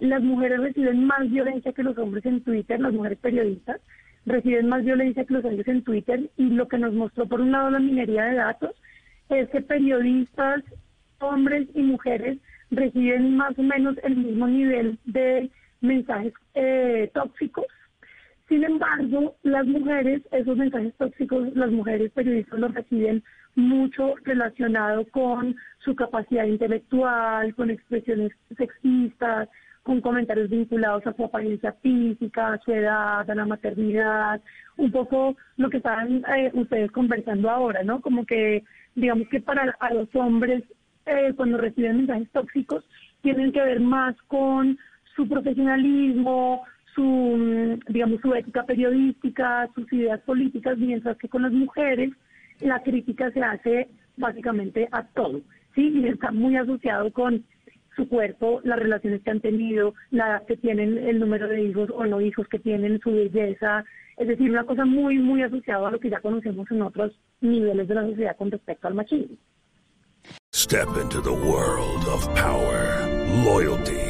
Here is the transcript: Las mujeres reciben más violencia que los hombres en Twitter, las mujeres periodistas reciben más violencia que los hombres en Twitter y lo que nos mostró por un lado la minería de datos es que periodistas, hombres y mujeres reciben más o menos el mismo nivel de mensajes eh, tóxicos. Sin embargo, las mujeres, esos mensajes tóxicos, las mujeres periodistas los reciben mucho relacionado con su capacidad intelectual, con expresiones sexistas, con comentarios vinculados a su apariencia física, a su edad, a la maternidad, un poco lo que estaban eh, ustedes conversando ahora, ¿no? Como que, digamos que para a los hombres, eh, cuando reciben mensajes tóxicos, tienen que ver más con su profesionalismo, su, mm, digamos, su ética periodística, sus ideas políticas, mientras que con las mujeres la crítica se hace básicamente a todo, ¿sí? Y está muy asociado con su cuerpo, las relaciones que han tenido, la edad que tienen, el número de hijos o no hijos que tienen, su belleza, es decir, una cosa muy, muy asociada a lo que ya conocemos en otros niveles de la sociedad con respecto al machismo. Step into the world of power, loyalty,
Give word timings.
Las 0.00 0.22
mujeres 0.22 0.60
reciben 0.60 1.04
más 1.04 1.30
violencia 1.30 1.72
que 1.72 1.82
los 1.82 1.96
hombres 1.98 2.24
en 2.24 2.42
Twitter, 2.42 2.80
las 2.80 2.92
mujeres 2.92 3.18
periodistas 3.18 3.80
reciben 4.26 4.68
más 4.68 4.84
violencia 4.84 5.24
que 5.24 5.34
los 5.34 5.44
hombres 5.44 5.68
en 5.68 5.82
Twitter 5.82 6.30
y 6.36 6.50
lo 6.50 6.68
que 6.68 6.78
nos 6.78 6.92
mostró 6.92 7.26
por 7.26 7.40
un 7.40 7.52
lado 7.52 7.70
la 7.70 7.78
minería 7.78 8.24
de 8.24 8.36
datos 8.36 8.74
es 9.28 9.48
que 9.50 9.60
periodistas, 9.60 10.62
hombres 11.20 11.68
y 11.74 11.82
mujeres 11.82 12.38
reciben 12.70 13.36
más 13.36 13.58
o 13.58 13.62
menos 13.62 13.96
el 14.02 14.16
mismo 14.16 14.46
nivel 14.46 14.98
de 15.04 15.50
mensajes 15.80 16.32
eh, 16.54 17.10
tóxicos. 17.14 17.66
Sin 18.48 18.64
embargo, 18.64 19.36
las 19.42 19.66
mujeres, 19.66 20.22
esos 20.32 20.56
mensajes 20.56 20.94
tóxicos, 20.96 21.54
las 21.54 21.70
mujeres 21.70 22.10
periodistas 22.12 22.58
los 22.58 22.74
reciben 22.74 23.22
mucho 23.54 24.14
relacionado 24.24 25.04
con 25.10 25.56
su 25.84 25.94
capacidad 25.94 26.44
intelectual, 26.44 27.54
con 27.54 27.70
expresiones 27.70 28.32
sexistas, 28.56 29.48
con 29.90 30.00
comentarios 30.00 30.48
vinculados 30.48 31.04
a 31.04 31.12
su 31.14 31.24
apariencia 31.24 31.72
física, 31.82 32.52
a 32.52 32.58
su 32.60 32.70
edad, 32.70 33.28
a 33.28 33.34
la 33.34 33.44
maternidad, 33.44 34.40
un 34.76 34.92
poco 34.92 35.34
lo 35.56 35.68
que 35.68 35.78
estaban 35.78 36.22
eh, 36.32 36.52
ustedes 36.54 36.92
conversando 36.92 37.50
ahora, 37.50 37.82
¿no? 37.82 38.00
Como 38.00 38.24
que, 38.24 38.62
digamos 38.94 39.26
que 39.30 39.40
para 39.40 39.76
a 39.80 39.92
los 39.92 40.08
hombres, 40.14 40.62
eh, 41.06 41.32
cuando 41.34 41.58
reciben 41.58 41.96
mensajes 41.96 42.30
tóxicos, 42.30 42.84
tienen 43.22 43.50
que 43.50 43.60
ver 43.60 43.80
más 43.80 44.14
con 44.28 44.78
su 45.16 45.28
profesionalismo, 45.28 46.62
su, 46.94 47.02
mm, 47.02 47.92
digamos, 47.92 48.20
su 48.20 48.32
ética 48.32 48.62
periodística, 48.62 49.68
sus 49.74 49.92
ideas 49.92 50.20
políticas, 50.20 50.78
mientras 50.78 51.16
que 51.16 51.28
con 51.28 51.42
las 51.42 51.52
mujeres 51.52 52.12
la 52.60 52.80
crítica 52.84 53.32
se 53.32 53.42
hace 53.42 53.88
básicamente 54.16 54.88
a 54.92 55.02
todo, 55.02 55.40
¿sí? 55.74 55.88
Y 55.96 56.06
está 56.06 56.30
muy 56.30 56.56
asociado 56.56 57.12
con 57.12 57.44
su 58.00 58.08
cuerpo, 58.08 58.60
las 58.64 58.78
relaciones 58.78 59.22
que 59.22 59.30
han 59.30 59.40
tenido, 59.40 59.94
la 60.10 60.28
edad 60.28 60.46
que 60.46 60.56
tienen, 60.56 60.96
el 60.96 61.18
número 61.18 61.48
de 61.48 61.62
hijos 61.62 61.90
o 61.94 62.06
no 62.06 62.20
hijos 62.20 62.48
que 62.48 62.58
tienen, 62.58 62.98
su 63.00 63.12
belleza, 63.12 63.84
es 64.16 64.28
decir, 64.28 64.50
una 64.50 64.64
cosa 64.64 64.84
muy, 64.84 65.18
muy 65.18 65.42
asociada 65.42 65.88
a 65.88 65.90
lo 65.90 66.00
que 66.00 66.10
ya 66.10 66.20
conocemos 66.20 66.70
en 66.70 66.82
otros 66.82 67.12
niveles 67.40 67.88
de 67.88 67.94
la 67.94 68.06
sociedad 68.06 68.36
con 68.36 68.50
respecto 68.50 68.88
al 68.88 68.94
machismo. 68.94 69.36
Step 70.52 70.88
into 71.02 71.20
the 71.20 71.32
world 71.32 72.06
of 72.06 72.26
power, 72.34 73.06
loyalty, 73.44 74.09